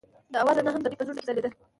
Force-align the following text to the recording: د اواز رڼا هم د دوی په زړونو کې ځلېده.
د 0.31 0.33
اواز 0.41 0.55
رڼا 0.57 0.71
هم 0.73 0.81
د 0.83 0.87
دوی 0.89 0.97
په 0.99 1.05
زړونو 1.05 1.19
کې 1.21 1.27
ځلېده. 1.29 1.49